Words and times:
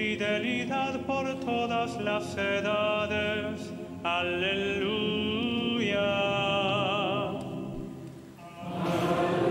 Fidelidad 0.00 0.98
por 1.00 1.26
todas 1.40 2.00
las 2.00 2.34
edades. 2.34 3.70
Aleluya. 4.02 5.50
Paul 8.82 9.49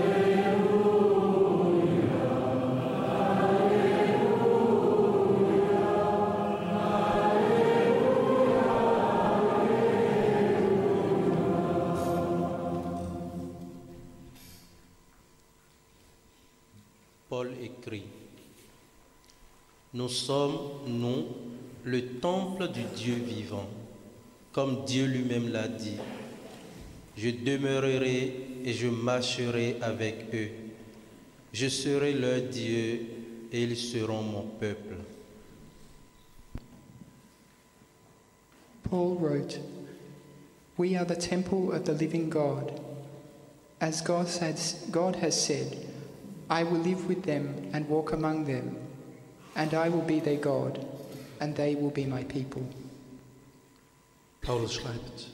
Nous 19.99 20.07
sommes, 20.07 20.57
nous, 20.87 21.25
le 21.83 22.19
temple 22.21 22.69
du 22.69 22.83
Dieu 22.95 23.15
vivant, 23.15 23.67
comme 24.53 24.85
Dieu 24.85 25.05
lui-même 25.05 25.51
l'a 25.51 25.67
dit. 25.67 25.97
Je 27.17 27.31
demeurerai 27.31 28.33
et 28.63 28.71
je 28.71 28.87
marcherai 28.87 29.75
avec 29.81 30.33
eux. 30.33 30.51
Je 31.51 31.67
serai 31.67 32.13
leur 32.13 32.43
Dieu 32.43 33.01
et 33.51 33.61
ils 33.61 33.75
seront 33.75 34.21
mon 34.21 34.43
peuple. 34.43 34.95
Paul 38.89 39.17
wrote, 39.17 39.59
We 40.77 40.95
are 40.95 41.05
the 41.05 41.17
temple 41.17 41.73
of 41.73 41.83
the 41.83 41.91
living 41.91 42.29
God. 42.29 42.71
As 43.81 44.01
God 44.01 44.27
God 44.91 45.17
has 45.17 45.33
said, 45.33 45.75
I 46.49 46.63
will 46.63 46.79
live 46.79 47.05
with 47.05 47.23
them 47.23 47.69
and 47.73 47.89
walk 47.89 48.13
among 48.13 48.45
them, 48.45 48.77
And 49.59 49.73
I 49.73 49.89
will 49.89 50.03
be 50.03 50.21
their 50.21 50.37
God, 50.37 50.79
and 51.41 51.53
they 51.53 51.75
will 51.75 51.89
be 51.89 52.05
my 52.05 52.23
people. 52.23 52.63
Paulus 54.41 54.73
schreibt, 54.73 55.27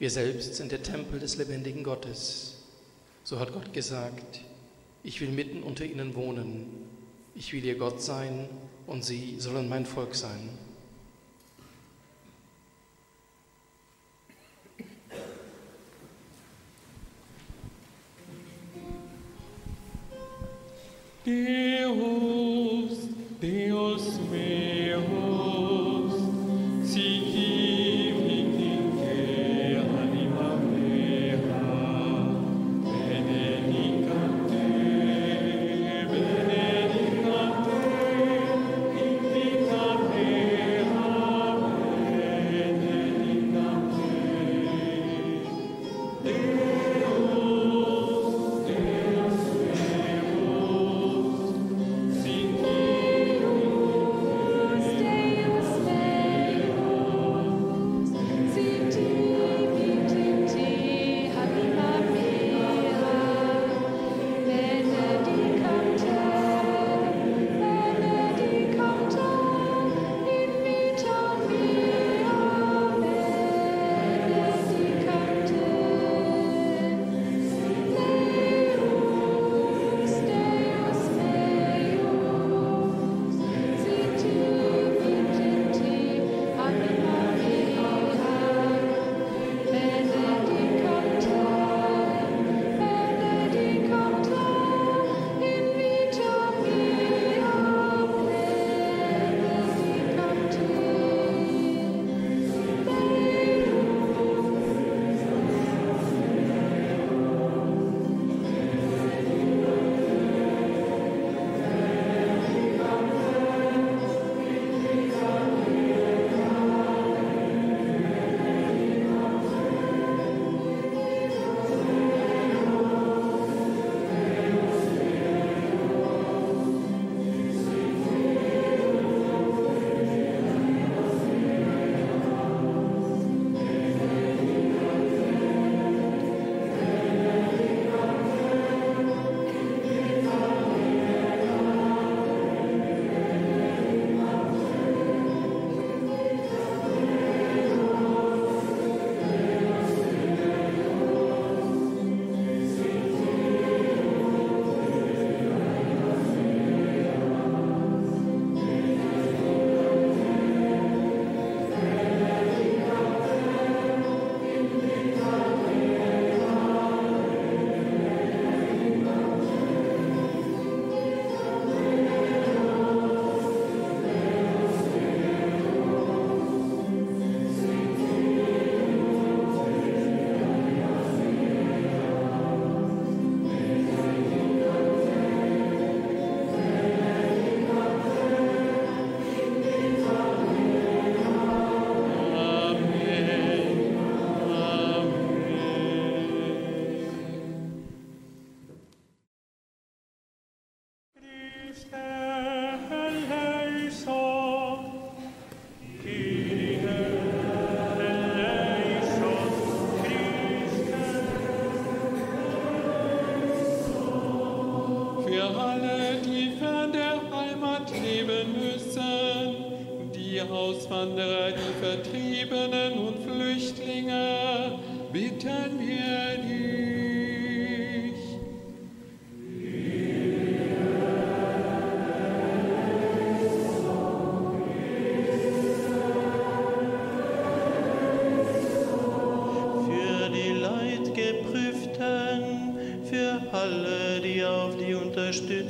wir 0.00 0.10
selbst 0.10 0.56
sind 0.56 0.72
der 0.72 0.82
Tempel 0.82 1.20
des 1.20 1.36
lebendigen 1.36 1.84
Gottes. 1.84 2.56
So 3.22 3.38
hat 3.38 3.52
Gott 3.52 3.72
gesagt, 3.72 4.40
ich 5.04 5.20
will 5.20 5.28
mitten 5.28 5.62
unter 5.62 5.84
ihnen 5.84 6.16
wohnen, 6.16 6.66
ich 7.36 7.52
will 7.52 7.64
ihr 7.64 7.76
Gott 7.76 8.02
sein 8.02 8.48
und 8.88 9.04
sie 9.04 9.36
sollen 9.38 9.68
mein 9.68 9.86
Volk 9.86 10.16
sein. 10.16 10.48
Die 21.24 21.57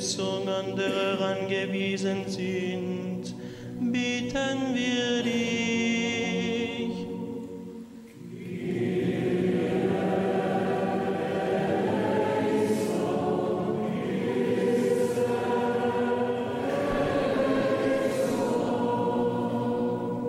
Sind, 0.08 0.48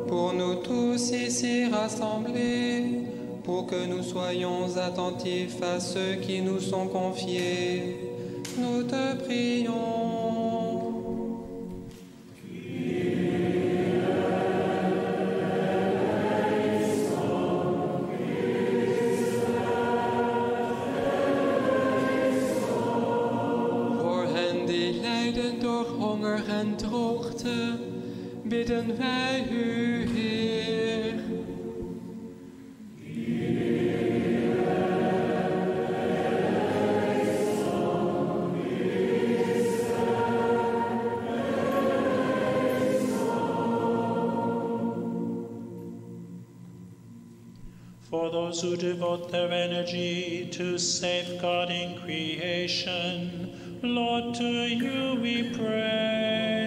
pour 0.08 0.34
nous 0.34 0.56
tous 0.56 1.12
ici 1.12 1.66
rassemblés, 1.72 2.84
pour 3.46 3.66
que 3.68 3.86
nous 3.86 4.04
soyons 4.04 4.76
attentifs 4.76 5.62
à 5.64 5.80
ceux 5.80 6.16
qui 6.16 6.42
nous 6.42 6.60
sont 6.60 6.88
confiés. 6.88 7.89
For 28.80 28.86
those 48.32 48.62
who 48.62 48.78
devote 48.78 49.30
their 49.30 49.52
energy 49.52 50.48
to 50.54 50.78
safeguarding 50.78 52.00
creation, 52.00 53.82
Lord, 53.84 54.36
to 54.36 54.46
you 54.46 55.20
we 55.22 55.54
pray. 55.54 56.59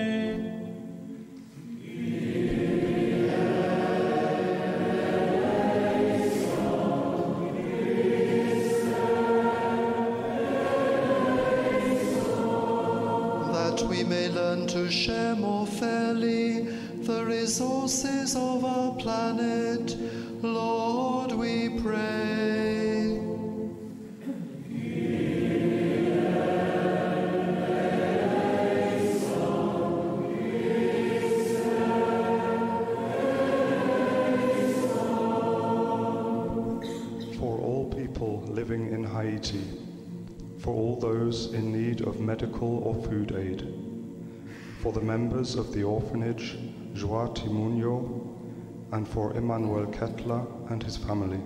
Share 14.92 15.34
more 15.34 15.66
fairly 15.66 16.64
the 17.06 17.24
resources 17.24 18.36
of 18.36 18.62
our 18.62 18.94
planet. 18.96 19.96
For 44.82 44.90
the 44.92 45.00
members 45.00 45.54
of 45.54 45.72
the 45.72 45.84
orphanage 45.84 46.58
Joa 46.94 47.32
Timunyo, 47.36 48.26
and 48.90 49.06
for 49.06 49.32
Emmanuel 49.34 49.86
Kettler 49.86 50.44
and 50.70 50.82
his 50.82 50.96
family, 50.96 51.40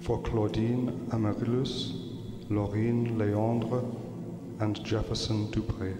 for 0.00 0.20
Claudine 0.22 1.08
Amaryllis, 1.12 1.92
Laurine 2.50 3.16
Leandre, 3.16 3.82
and 4.58 4.84
Jefferson 4.84 5.46
Dupré. 5.52 5.96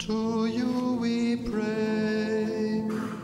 To 0.00 0.46
you 0.46 0.98
we 1.00 1.36
pray. 1.36 3.23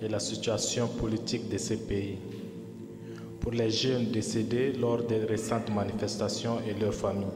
Et 0.00 0.08
la 0.08 0.20
situation 0.20 0.86
politique 0.86 1.48
de 1.48 1.58
ce 1.58 1.74
pays, 1.74 2.18
pour 3.40 3.52
les 3.52 3.70
jeunes 3.70 4.06
décédés 4.12 4.72
lors 4.72 5.02
des 5.02 5.24
récentes 5.24 5.70
manifestations 5.74 6.58
et 6.68 6.78
leurs 6.80 6.94
familles, 6.94 7.26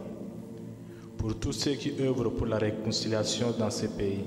pour 1.18 1.34
tous 1.38 1.52
ceux 1.52 1.72
qui 1.74 1.92
œuvrent 2.00 2.30
pour 2.30 2.46
la 2.46 2.58
réconciliation 2.58 3.52
dans 3.58 3.70
ce 3.70 3.86
pays, 3.86 4.24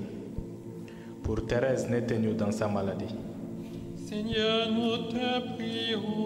pour 1.22 1.46
Thérèse 1.46 1.88
Netanyahu 1.88 2.34
dans 2.34 2.52
sa 2.52 2.68
maladie. 2.68 3.14
Seigneur, 4.06 4.70
nous 4.70 4.96
te 5.10 5.54
prions. 5.56 6.25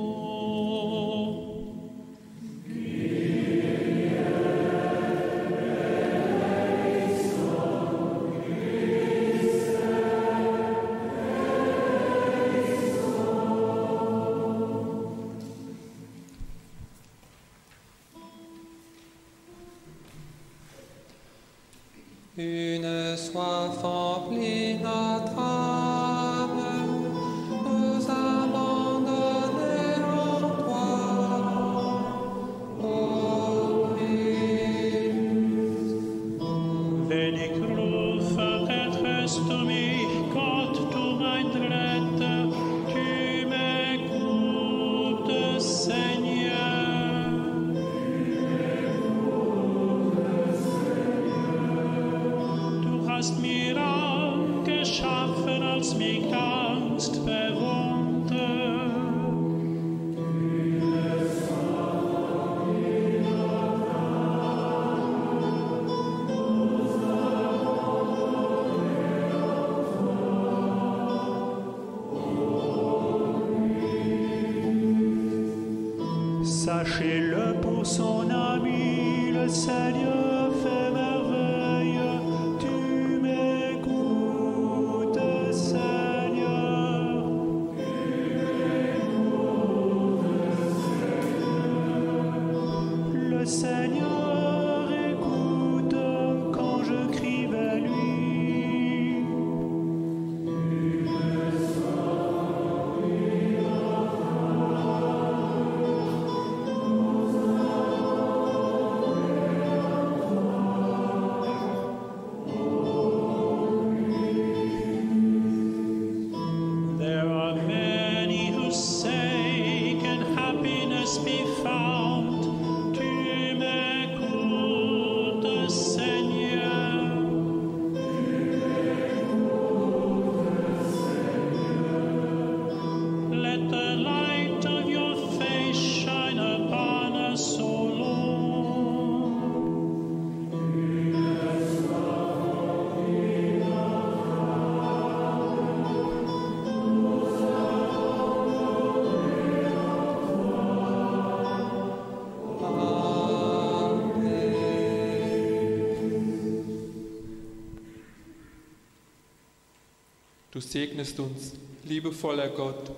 Du 160.61 160.67
segnest 160.67 161.19
uns, 161.19 161.55
liebevoller 161.85 162.50
Gott, 162.50 162.90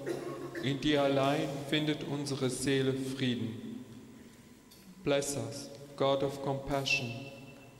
in 0.64 0.80
dir 0.80 1.00
allein 1.00 1.48
findet 1.70 2.02
unsere 2.02 2.50
Seele 2.50 2.92
Frieden. 2.92 3.84
Bless 5.04 5.36
us, 5.36 5.70
God 5.96 6.24
of 6.24 6.42
compassion. 6.42 7.08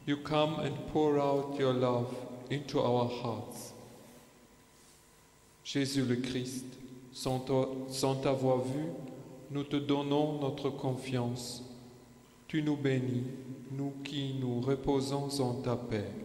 You 0.07 0.19
come 0.19 0.61
and 0.61 0.77
pour 0.93 1.19
out 1.19 1.59
your 1.59 1.73
love 1.73 2.15
into 2.49 2.79
our 2.79 3.09
hearts. 3.09 3.75
Jésus 5.65 6.05
le 6.05 6.15
Christ, 6.15 6.67
sans, 7.13 7.45
sans 7.89 8.15
t'avoir 8.15 8.59
vu, 8.59 8.85
nous 9.51 9.65
te 9.65 9.75
donnons 9.75 10.39
notre 10.39 10.71
confiance. 10.71 11.61
Tu 12.47 12.63
nous 12.63 12.77
bénis, 12.77 13.25
nous 13.73 13.95
qui 14.05 14.35
nous 14.41 14.61
reposons 14.61 15.29
en 15.41 15.55
ta 15.55 15.75
paix. 15.75 16.22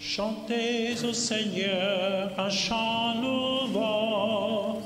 Chantez 0.00 0.94
au 1.04 1.12
Seigneur 1.12 2.30
un 2.38 2.50
chant 2.50 3.16
nouveau. 3.16 4.77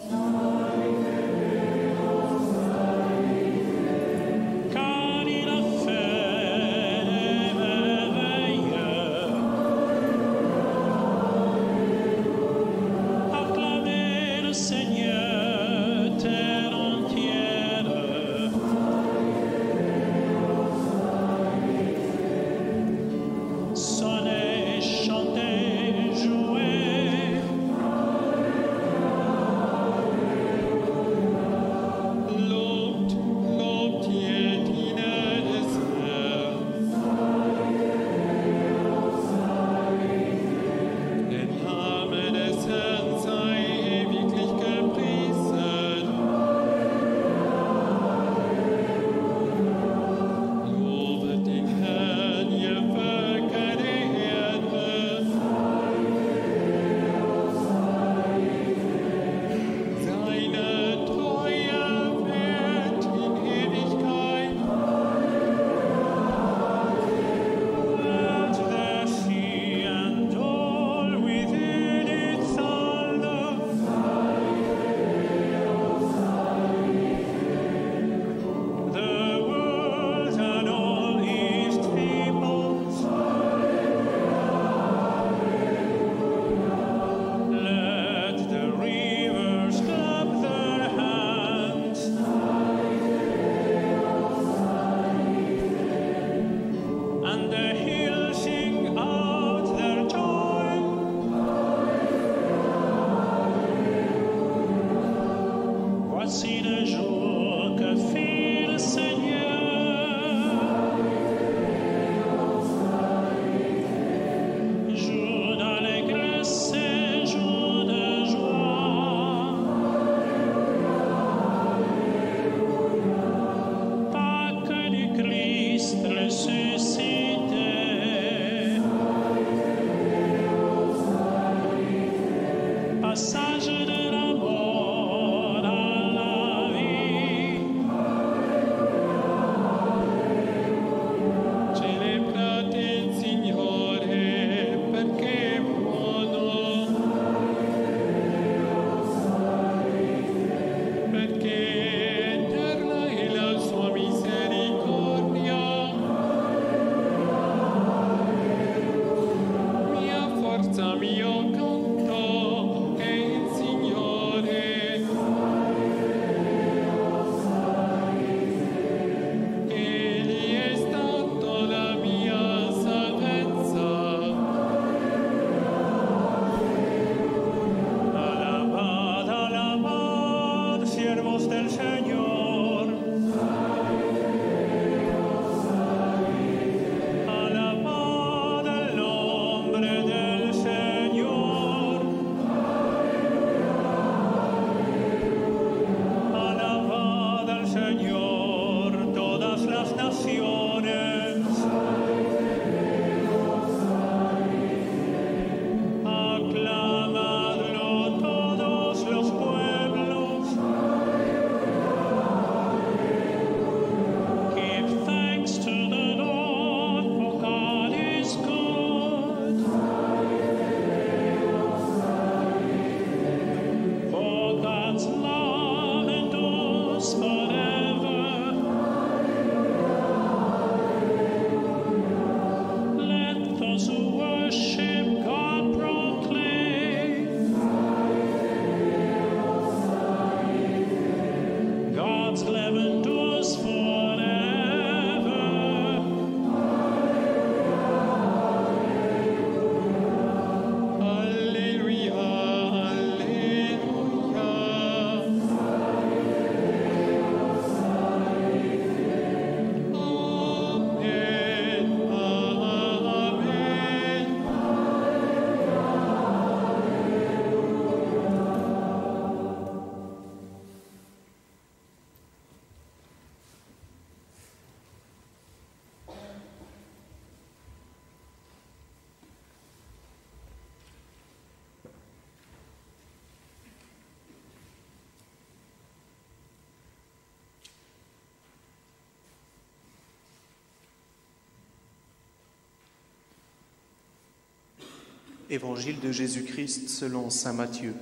Évangile 295.52 296.00
de 296.00 296.10
Jésus-Christ 296.10 296.88
selon 296.88 297.28
Saint 297.28 297.52
Matthieu. 297.52 297.94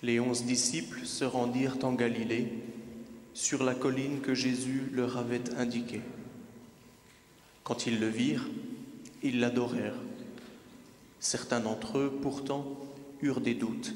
Les 0.00 0.18
onze 0.18 0.44
disciples 0.44 1.04
se 1.04 1.26
rendirent 1.26 1.76
en 1.82 1.92
Galilée, 1.92 2.48
sur 3.34 3.62
la 3.62 3.74
colline 3.74 4.22
que 4.22 4.32
Jésus 4.32 4.84
leur 4.94 5.18
avait 5.18 5.52
indiquée. 5.58 6.00
Quand 7.62 7.86
ils 7.86 8.00
le 8.00 8.08
virent, 8.08 8.48
ils 9.22 9.38
l'adorèrent. 9.38 10.00
Certains 11.20 11.60
d'entre 11.60 11.98
eux, 11.98 12.18
pourtant, 12.22 12.66
eurent 13.20 13.42
des 13.42 13.54
doutes. 13.54 13.92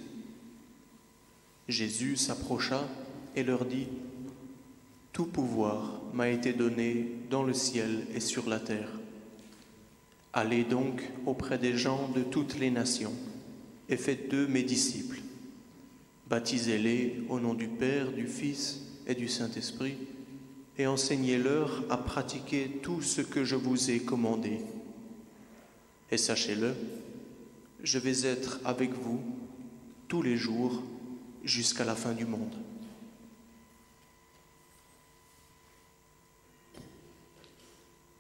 Jésus 1.67 2.19
s'approcha 2.19 2.87
et 3.37 3.43
leur 3.43 3.65
dit, 3.65 3.89
Tout 5.15 5.25
pouvoir 5.25 6.03
m'a 6.13 6.29
été 6.29 6.53
donné 6.53 7.11
dans 7.31 7.43
le 7.43 7.55
ciel 7.55 8.07
et 8.15 8.21
sur 8.21 8.47
la 8.47 8.61
terre. 8.61 9.00
Allez 10.33 10.65
donc 10.65 11.03
auprès 11.27 11.59
des 11.59 11.77
gens 11.77 12.09
de 12.15 12.23
toutes 12.23 12.59
les 12.59 12.71
nations 12.71 13.13
et 13.89 13.97
faites 13.97 14.31
d'eux 14.31 14.47
mes 14.47 14.63
disciples. 14.63 15.21
Baptisez-les 16.29 17.25
au 17.29 17.41
nom 17.41 17.55
du 17.55 17.67
Père, 17.67 18.13
du 18.13 18.29
Fils 18.29 18.83
et 19.09 19.15
du 19.17 19.27
Saint-Esprit 19.27 19.97
et 20.79 20.87
enseignez-leur 20.87 21.85
à 21.91 21.97
pratiquer 21.97 22.81
tout 22.83 23.03
ce 23.03 23.21
que 23.21 23.45
je 23.45 23.57
vous 23.57 23.91
ai 23.91 23.99
commandé. 24.01 24.61
Et 26.13 26.17
sachez-le, 26.17 26.75
je 27.83 27.99
vais 27.99 28.27
être 28.27 28.61
avec 28.65 28.93
vous 28.95 29.21
tous 30.09 30.23
les 30.23 30.37
jours 30.37 30.83
jusqu'à 31.45 31.85
la 31.85 31.95
fin 31.95 32.13
du 32.13 32.25
monde. 32.25 32.55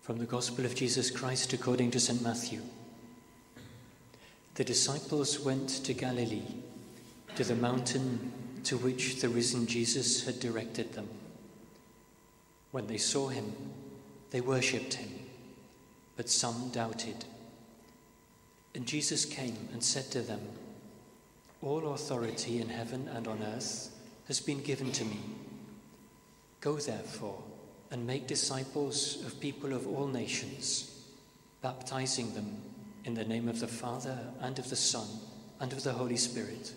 From 0.00 0.18
the 0.18 0.24
Gospel 0.24 0.64
of 0.64 0.74
Jesus 0.74 1.10
Christ 1.10 1.52
according 1.52 1.90
to 1.90 2.00
St. 2.00 2.22
Matthew. 2.22 2.62
The 4.54 4.64
disciples 4.64 5.40
went 5.40 5.68
to 5.84 5.92
Galilee, 5.92 6.54
to 7.36 7.44
the 7.44 7.54
mountain 7.54 8.32
to 8.64 8.78
which 8.78 9.20
the 9.20 9.28
risen 9.28 9.66
Jesus 9.66 10.24
had 10.24 10.40
directed 10.40 10.94
them. 10.94 11.08
When 12.70 12.86
they 12.86 12.96
saw 12.96 13.28
him, 13.28 13.52
they 14.30 14.40
worshipped 14.40 14.94
him, 14.94 15.10
but 16.16 16.30
some 16.30 16.70
doubted. 16.70 17.26
And 18.74 18.86
Jesus 18.86 19.26
came 19.26 19.68
and 19.72 19.84
said 19.84 20.10
to 20.12 20.22
them, 20.22 20.40
All 21.60 21.92
authority 21.92 22.60
in 22.60 22.70
heaven 22.70 23.06
and 23.14 23.28
on 23.28 23.42
earth 23.42 23.90
has 24.28 24.40
been 24.40 24.62
given 24.62 24.92
to 24.92 25.04
me. 25.04 25.20
Go 26.62 26.76
therefore 26.76 27.42
and 27.90 28.06
make 28.06 28.26
disciples 28.26 29.24
of 29.26 29.40
people 29.40 29.72
of 29.72 29.86
all 29.86 30.06
nations, 30.06 31.04
baptizing 31.62 32.34
them 32.34 32.56
in 33.04 33.14
the 33.14 33.24
name 33.24 33.48
of 33.48 33.60
the 33.60 33.66
Father 33.66 34.18
and 34.40 34.58
of 34.58 34.70
the 34.70 34.76
Son 34.76 35.06
and 35.58 35.72
of 35.72 35.82
the 35.82 35.92
Holy 35.92 36.16
Spirit, 36.16 36.74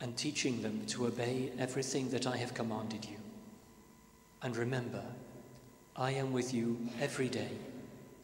and 0.00 0.16
teaching 0.16 0.62
them 0.62 0.84
to 0.86 1.06
obey 1.06 1.52
everything 1.58 2.10
that 2.10 2.26
I 2.26 2.36
have 2.36 2.54
commanded 2.54 3.04
you. 3.04 3.16
And 4.42 4.56
remember, 4.56 5.02
I 5.96 6.12
am 6.12 6.32
with 6.32 6.54
you 6.54 6.78
every 7.00 7.28
day 7.28 7.50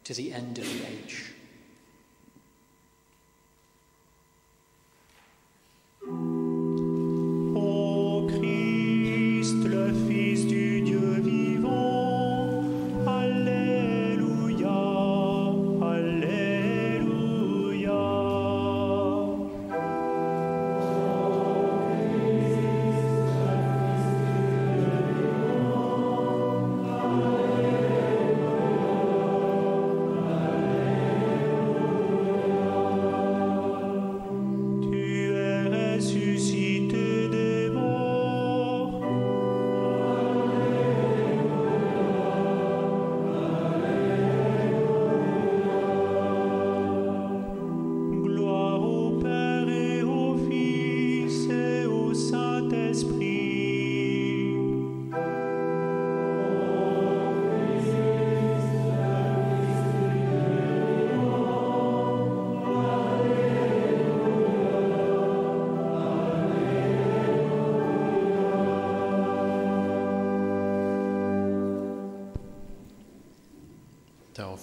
to 0.05 0.15
the 0.15 0.33
end 0.33 0.59
of 0.59 0.65
the 0.65 0.87
age. 0.87 1.34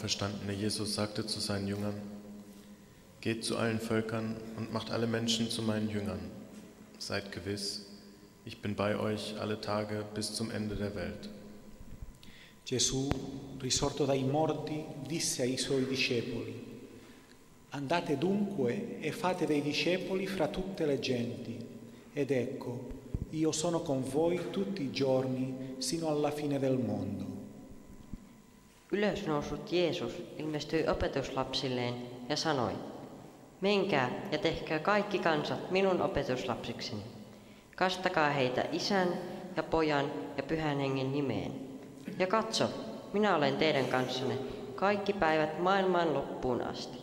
Auferstandene 0.02 0.54
Jesus 0.54 0.96
sagte 0.96 1.28
zu 1.28 1.40
seinen 1.40 1.68
Jüngern, 1.68 1.94
Geht 3.22 3.46
zu 3.46 3.56
allen 3.56 3.80
Völkern 3.80 4.36
und 4.58 4.74
macht 4.74 4.90
alle 4.90 5.06
Menschen 5.06 5.52
zu 5.52 5.62
meinen 5.62 5.92
Jüngern. 5.92 6.20
Seid 6.98 7.32
gewiss, 7.32 7.86
ich 8.44 8.64
bin 8.64 8.74
bei 8.74 8.98
euch 8.98 9.36
alle 9.40 9.62
Tage 9.62 10.04
bis 10.16 10.34
zum 10.34 10.50
Ende 10.50 10.76
der 10.76 10.96
Welt. 10.96 11.30
Gesù, 12.66 13.10
risorto 13.62 14.08
dai 14.08 14.24
morti, 14.24 14.84
disse 15.08 15.44
ai 15.44 15.58
suoi 15.58 15.86
discepoli, 15.86 16.56
Andate 17.70 18.18
dunque 18.18 18.98
e 19.02 19.12
fate 19.12 19.46
dei 19.46 19.62
discepoli 19.62 20.26
fra 20.26 20.48
tutte 20.48 20.88
le 20.88 21.00
genti, 21.00 21.64
ed 22.12 22.32
ecco, 22.32 22.90
io 23.30 23.52
sono 23.52 23.82
con 23.82 24.04
voi 24.04 24.50
tutti 24.50 24.82
i 24.82 24.92
giorni 24.92 25.76
sino 25.78 26.08
alla 26.08 26.32
fine 26.32 26.58
del 26.58 26.80
mondo. 26.80 27.31
Ylösnoussut 28.92 29.72
Jeesus 29.72 30.24
ilmestyi 30.38 30.88
opetuslapsilleen 30.88 31.96
ja 32.30 32.36
sanoi, 32.36 32.74
Menkää 33.62 34.10
ja 34.32 34.38
tehkää 34.38 34.80
kaikki 34.80 35.20
kansat 35.20 35.72
minun 35.72 36.02
opetuslapsikseni. 36.02 37.02
Kastakaa 37.76 38.30
heitä 38.30 38.66
isän 38.72 39.08
ja 39.56 39.64
pojan 39.64 40.12
ja 40.38 40.44
pyhän 40.44 40.80
hengen 40.80 41.12
nimeen. 41.12 41.52
Ja 42.20 42.28
katso, 42.28 42.70
minä 43.14 43.36
olen 43.36 43.58
teidän 43.58 43.86
kanssanne 43.86 44.38
kaikki 44.76 45.14
päivät 45.14 45.60
maailman 45.60 46.14
loppuun 46.14 46.62
asti. 46.62 46.98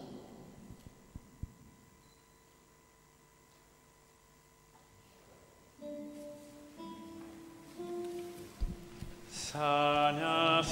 Sana 9.29 10.62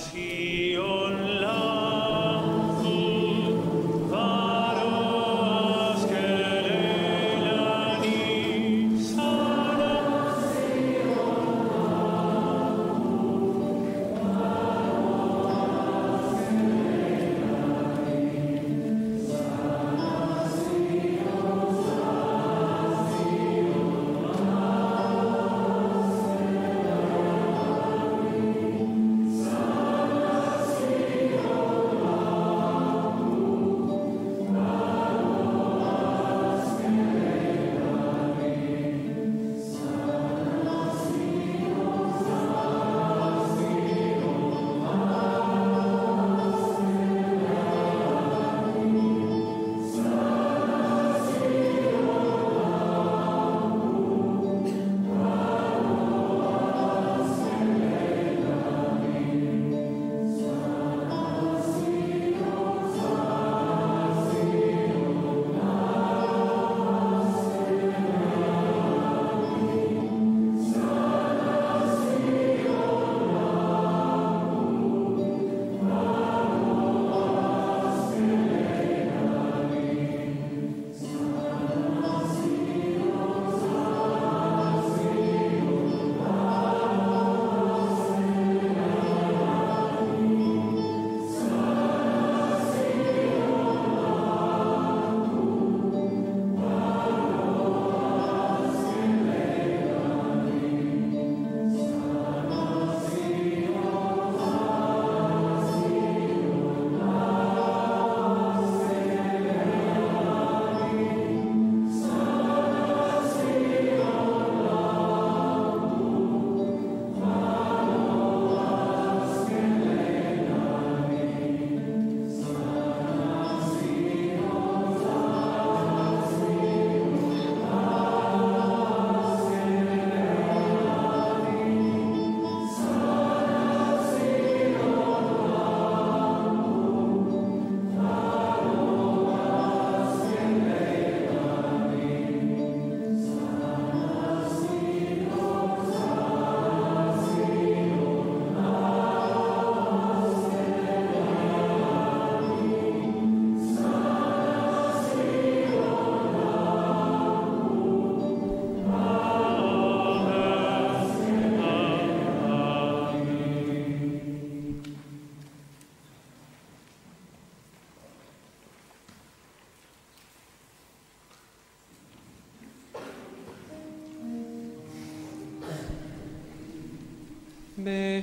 May 177.79 178.21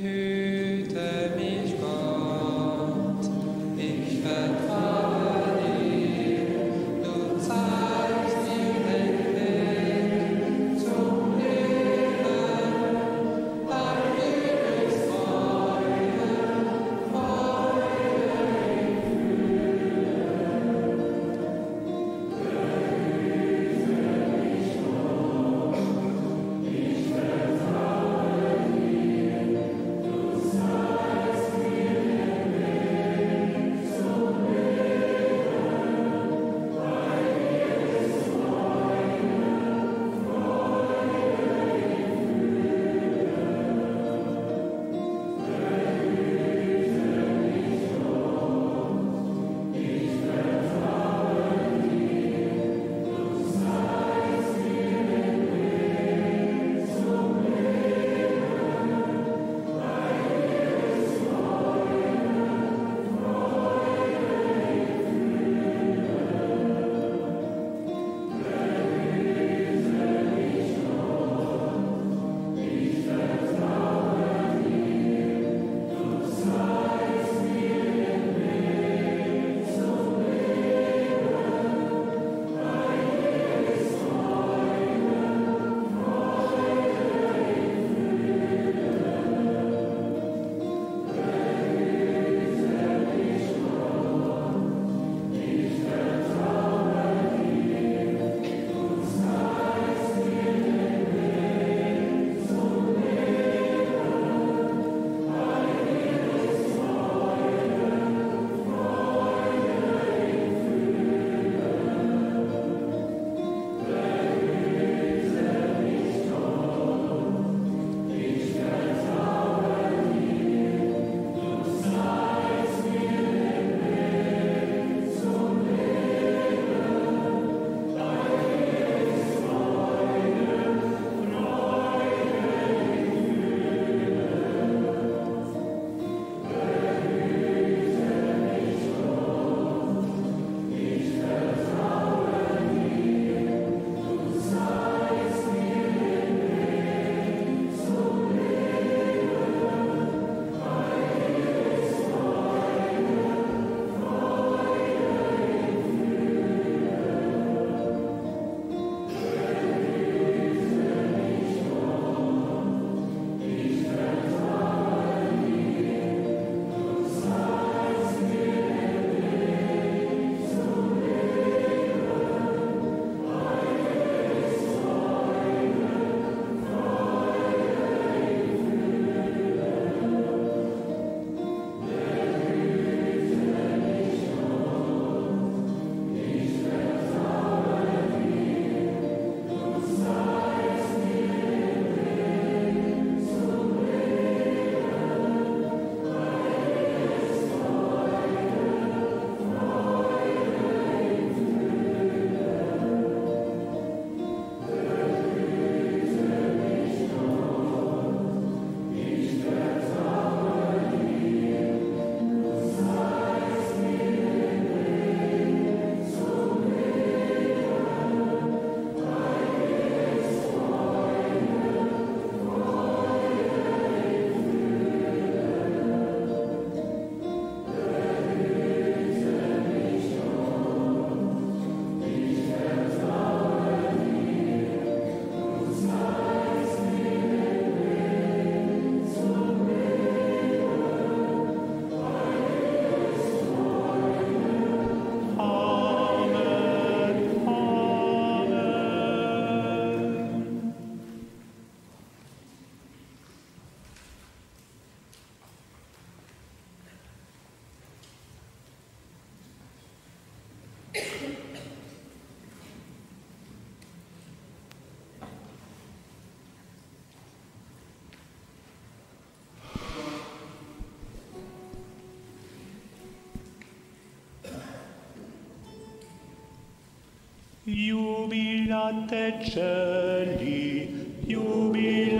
Jubilate 277.65 279.39
celi, 279.41 281.21
jubilate 281.25 282.12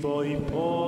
voi 0.00 0.36
pomi, 0.50 0.87